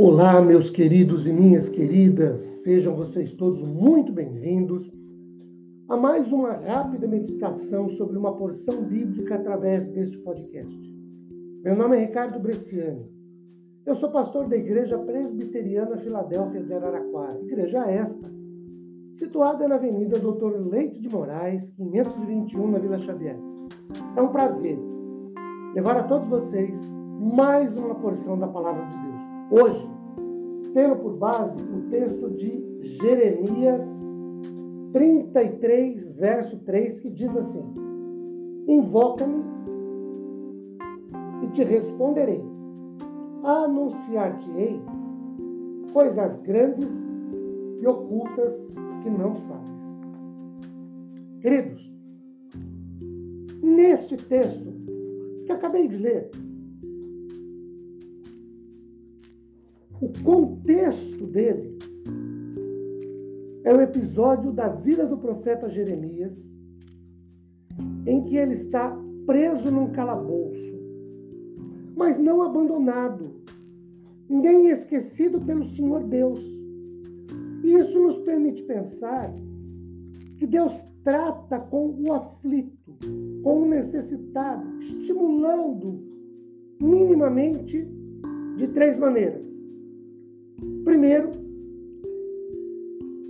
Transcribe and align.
Olá, 0.00 0.40
meus 0.40 0.70
queridos 0.70 1.26
e 1.26 1.32
minhas 1.32 1.68
queridas, 1.68 2.40
sejam 2.62 2.94
vocês 2.94 3.34
todos 3.34 3.60
muito 3.60 4.12
bem-vindos 4.12 4.88
a 5.88 5.96
mais 5.96 6.30
uma 6.30 6.52
rápida 6.52 7.08
meditação 7.08 7.90
sobre 7.90 8.16
uma 8.16 8.36
porção 8.36 8.84
bíblica 8.84 9.34
através 9.34 9.88
deste 9.88 10.16
podcast. 10.18 10.78
Meu 11.64 11.74
nome 11.74 11.96
é 11.96 12.06
Ricardo 12.06 12.38
Bresciani. 12.38 13.10
Eu 13.84 13.96
sou 13.96 14.08
pastor 14.12 14.46
da 14.46 14.56
Igreja 14.56 14.96
Presbiteriana 14.98 15.96
Filadélfia 15.96 16.62
de 16.62 16.72
Araraquara, 16.72 17.40
igreja 17.40 17.80
esta, 17.90 18.30
situada 19.14 19.66
na 19.66 19.74
Avenida 19.74 20.20
Doutor 20.20 20.64
Leite 20.64 21.00
de 21.00 21.12
Moraes, 21.12 21.72
521, 21.72 22.70
na 22.70 22.78
Vila 22.78 23.00
Xavier. 23.00 23.36
É 24.16 24.22
um 24.22 24.28
prazer 24.28 24.78
levar 25.74 25.96
a 25.96 26.04
todos 26.04 26.28
vocês 26.28 26.78
mais 27.18 27.76
uma 27.76 27.96
porção 27.96 28.38
da 28.38 28.46
palavra 28.46 28.86
de 28.86 28.92
Deus. 28.92 29.08
Hoje, 29.50 29.87
tendo 30.74 30.96
por 30.96 31.16
base 31.16 31.62
o 31.62 31.90
texto 31.90 32.30
de 32.30 32.78
Jeremias 33.00 33.82
33, 34.92 36.12
verso 36.12 36.58
3, 36.58 37.00
que 37.00 37.10
diz 37.10 37.36
assim: 37.36 37.64
Invoca-me 38.66 39.44
e 41.42 41.48
te 41.52 41.64
responderei, 41.64 42.42
anunciar-te-ei 43.42 44.80
coisas 45.92 46.36
grandes 46.42 46.90
e 47.80 47.86
ocultas 47.86 48.54
que 49.02 49.10
não 49.10 49.36
sabes. 49.36 49.68
Queridos, 51.40 51.88
neste 53.62 54.16
texto 54.16 54.72
que 55.46 55.52
acabei 55.52 55.88
de 55.88 55.96
ler, 55.96 56.30
O 60.00 60.12
contexto 60.22 61.26
dele 61.26 61.76
é 63.64 63.74
o 63.74 63.80
episódio 63.80 64.52
da 64.52 64.68
vida 64.68 65.04
do 65.04 65.18
profeta 65.18 65.68
Jeremias, 65.68 66.32
em 68.06 68.22
que 68.22 68.36
ele 68.36 68.54
está 68.54 68.96
preso 69.26 69.72
num 69.72 69.90
calabouço, 69.90 70.78
mas 71.96 72.16
não 72.16 72.42
abandonado, 72.42 73.42
nem 74.28 74.68
esquecido 74.68 75.44
pelo 75.44 75.64
Senhor 75.64 76.04
Deus. 76.04 76.38
E 77.64 77.74
isso 77.74 77.98
nos 77.98 78.18
permite 78.18 78.62
pensar 78.62 79.34
que 80.36 80.46
Deus 80.46 80.72
trata 81.02 81.58
com 81.58 81.96
o 82.06 82.12
aflito, 82.12 82.96
com 83.42 83.62
o 83.62 83.68
necessitado, 83.68 84.78
estimulando 84.78 86.00
minimamente 86.80 87.84
de 88.56 88.68
três 88.68 88.96
maneiras. 88.96 89.57
Primeiro, 90.84 91.30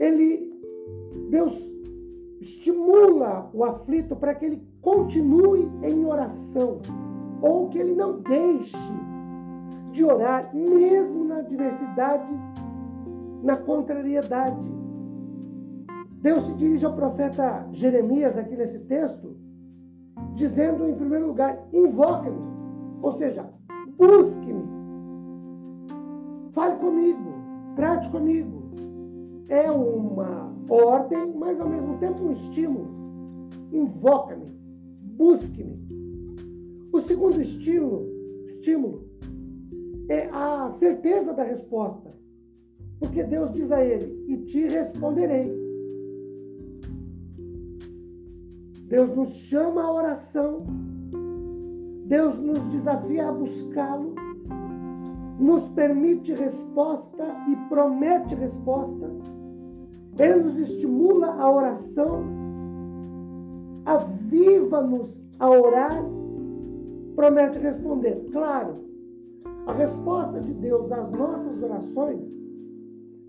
ele, 0.00 0.52
Deus 1.30 1.52
estimula 2.40 3.50
o 3.52 3.64
aflito 3.64 4.16
para 4.16 4.34
que 4.34 4.44
ele 4.46 4.62
continue 4.80 5.68
em 5.82 6.04
oração, 6.04 6.80
ou 7.42 7.68
que 7.68 7.78
ele 7.78 7.94
não 7.94 8.20
deixe 8.20 8.76
de 9.92 10.04
orar, 10.04 10.54
mesmo 10.54 11.24
na 11.24 11.38
adversidade, 11.38 12.28
na 13.42 13.56
contrariedade. 13.56 14.78
Deus 16.20 16.44
se 16.46 16.54
dirige 16.54 16.84
ao 16.84 16.94
profeta 16.94 17.68
Jeremias 17.72 18.36
aqui 18.36 18.56
nesse 18.56 18.78
texto, 18.80 19.36
dizendo, 20.34 20.88
em 20.88 20.94
primeiro 20.94 21.28
lugar, 21.28 21.58
invoque-me, 21.72 22.40
ou 23.02 23.12
seja, 23.12 23.48
busque-me, 23.96 24.77
fale 26.58 26.76
comigo, 26.80 27.34
trate 27.76 28.10
comigo. 28.10 28.64
É 29.48 29.70
uma 29.70 30.52
ordem, 30.68 31.32
mas 31.36 31.60
ao 31.60 31.68
mesmo 31.68 31.96
tempo 31.98 32.24
um 32.24 32.32
estímulo. 32.32 32.88
Invoca-me, 33.70 34.46
busque-me. 35.16 35.78
O 36.92 37.00
segundo 37.00 37.40
estímulo, 37.40 38.08
estímulo 38.46 39.04
é 40.08 40.28
a 40.32 40.68
certeza 40.70 41.32
da 41.32 41.44
resposta. 41.44 42.12
Porque 42.98 43.22
Deus 43.22 43.52
diz 43.52 43.70
a 43.70 43.84
ele: 43.84 44.24
E 44.26 44.38
te 44.38 44.66
responderei. 44.66 45.56
Deus 48.88 49.14
nos 49.14 49.30
chama 49.30 49.82
à 49.82 49.92
oração. 49.92 50.66
Deus 52.06 52.36
nos 52.40 52.58
desafia 52.70 53.28
a 53.28 53.32
buscá-lo 53.32 54.14
nos 55.38 55.68
permite 55.68 56.34
resposta 56.34 57.24
e 57.48 57.56
promete 57.68 58.34
resposta. 58.34 59.08
Ele 60.18 60.42
nos 60.42 60.58
estimula 60.58 61.28
a 61.34 61.50
oração, 61.50 62.24
aviva-nos 63.84 65.24
a 65.38 65.48
orar, 65.48 66.04
promete 67.14 67.58
responder. 67.60 68.26
Claro, 68.32 68.84
a 69.66 69.72
resposta 69.72 70.40
de 70.40 70.52
Deus 70.54 70.90
às 70.90 71.10
nossas 71.12 71.62
orações, 71.62 72.36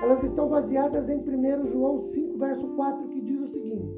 elas 0.02 0.24
estão 0.24 0.50
baseadas 0.50 1.10
em 1.10 1.20
1 1.20 1.68
João 1.68 2.02
5, 2.02 2.38
verso 2.40 2.68
4, 2.70 3.08
que 3.10 3.22
diz 3.22 3.40
o 3.40 3.48
seguinte: 3.48 3.96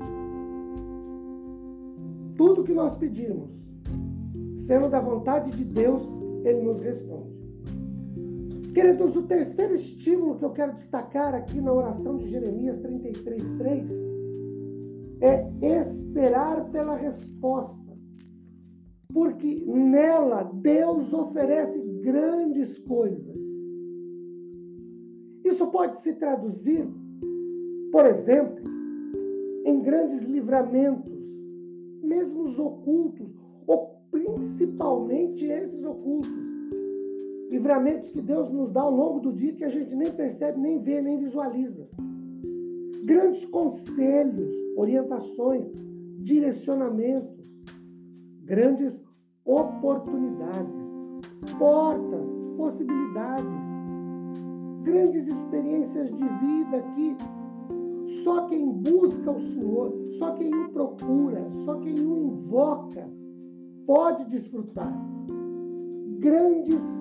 Tudo 2.35 2.63
que 2.63 2.73
nós 2.73 2.93
pedimos, 2.95 3.49
sendo 4.55 4.89
da 4.89 4.99
vontade 4.99 5.51
de 5.51 5.63
Deus, 5.63 6.03
Ele 6.43 6.63
nos 6.63 6.81
responde. 6.81 7.40
Queridos, 8.73 9.17
o 9.17 9.23
terceiro 9.23 9.75
estímulo 9.75 10.37
que 10.37 10.45
eu 10.45 10.51
quero 10.51 10.73
destacar 10.73 11.35
aqui 11.35 11.59
na 11.59 11.73
oração 11.73 12.15
de 12.15 12.29
Jeremias 12.29 12.79
33:3 12.79 13.91
é 15.19 15.81
esperar 15.81 16.69
pela 16.71 16.95
resposta. 16.95 17.91
Porque 19.13 19.65
nela 19.67 20.43
Deus 20.43 21.11
oferece 21.11 21.77
grandes 22.01 22.79
coisas. 22.79 23.41
Isso 25.43 25.67
pode 25.67 25.97
se 25.97 26.13
traduzir, 26.13 26.87
por 27.91 28.05
exemplo, 28.05 28.63
em 29.65 29.81
grandes 29.81 30.21
livramentos, 30.21 31.11
mesmo 32.01 32.43
os 32.43 32.57
ocultos, 32.57 33.35
ou 33.67 33.97
principalmente 34.09 35.43
esses 35.43 35.83
ocultos 35.83 36.50
livramentos 37.51 38.09
que 38.09 38.21
Deus 38.21 38.49
nos 38.49 38.71
dá 38.71 38.81
ao 38.81 38.95
longo 38.95 39.19
do 39.19 39.33
dia 39.33 39.51
que 39.51 39.65
a 39.65 39.69
gente 39.69 39.93
nem 39.93 40.09
percebe, 40.09 40.57
nem 40.57 40.79
vê, 40.79 41.01
nem 41.01 41.19
visualiza. 41.19 41.85
Grandes 43.03 43.43
conselhos, 43.45 44.49
orientações, 44.77 45.65
direcionamentos, 46.19 47.37
grandes 48.45 49.03
oportunidades, 49.43 50.73
portas, 51.59 52.25
possibilidades, 52.55 53.45
grandes 54.83 55.27
experiências 55.27 56.07
de 56.09 56.23
vida 56.23 56.81
que 56.95 57.15
só 58.23 58.45
quem 58.45 58.71
busca 58.71 59.29
o 59.29 59.41
Senhor, 59.41 59.93
só 60.17 60.31
quem 60.35 60.53
o 60.55 60.69
procura, 60.69 61.49
só 61.65 61.75
quem 61.79 61.95
o 61.99 62.17
invoca 62.17 63.09
pode 63.85 64.23
desfrutar. 64.25 64.93
Grandes 66.19 67.00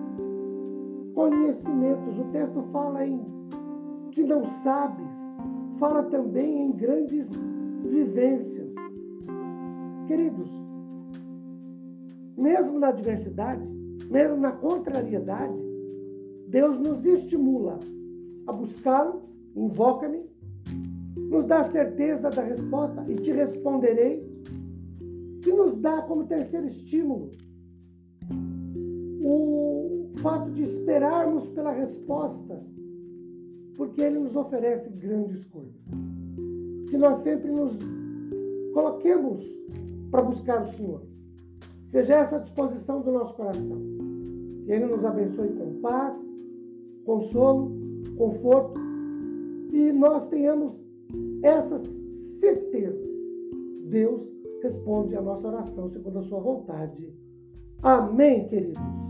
conhecimentos. 1.15 2.19
O 2.19 2.25
texto 2.32 2.62
fala 2.72 3.06
em 3.06 3.21
que 4.10 4.22
não 4.22 4.44
sabes, 4.44 5.10
fala 5.78 6.03
também 6.04 6.62
em 6.62 6.72
grandes 6.72 7.28
vivências. 7.84 8.75
Queridos, 10.06 10.50
mesmo 12.37 12.79
na 12.79 12.88
adversidade, 12.88 13.64
mesmo 14.11 14.37
na 14.38 14.52
contrariedade, 14.52 15.55
Deus 16.49 16.79
nos 16.81 17.05
estimula 17.05 17.79
a 18.46 18.52
buscá-lo, 18.52 19.23
invoca-me, 19.55 20.25
nos 21.17 21.46
dá 21.46 21.62
certeza 21.62 22.29
da 22.29 22.43
resposta 22.43 23.05
e 23.08 23.14
te 23.17 23.31
responderei, 23.31 24.29
e 25.46 25.52
nos 25.52 25.79
dá 25.79 26.02
como 26.02 26.25
terceiro 26.25 26.67
estímulo 26.67 27.31
o 29.23 30.00
fato 30.22 30.50
de 30.50 30.62
esperarmos 30.62 31.46
pela 31.49 31.72
resposta, 31.72 32.62
porque 33.76 34.00
Ele 34.00 34.19
nos 34.19 34.37
oferece 34.37 34.88
grandes 34.90 35.44
coisas. 35.46 35.81
Que 36.88 36.96
nós 36.96 37.19
sempre 37.19 37.50
nos 37.50 37.76
coloquemos 38.75 39.44
para 40.11 40.22
buscar 40.22 40.62
o 40.62 40.72
Senhor. 40.72 41.02
Seja 41.87 42.17
essa 42.17 42.37
a 42.37 42.40
disposição 42.40 43.00
do 43.00 43.12
nosso 43.12 43.34
coração. 43.34 43.78
Que 44.64 44.72
Ele 44.72 44.87
nos 44.87 45.05
abençoe 45.05 45.49
com 45.50 45.81
paz, 45.81 46.14
consolo, 47.05 47.73
conforto 48.16 48.78
e 49.73 49.93
nós 49.93 50.28
tenhamos 50.28 50.84
essa 51.43 51.78
certeza. 52.40 53.08
Deus 53.88 54.28
responde 54.62 55.16
a 55.16 55.23
nossa 55.23 55.49
oração 55.49 55.88
segundo 55.88 56.19
a 56.19 56.23
sua 56.23 56.40
vontade. 56.40 57.12
Amém, 57.82 58.46
queridos. 58.46 59.10